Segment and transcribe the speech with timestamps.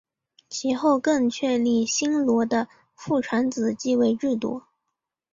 [0.49, 4.63] 其后更确立新罗的父传子继位制度。